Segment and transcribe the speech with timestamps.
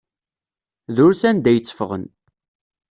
[0.95, 2.05] Drus anda ay tteffɣen.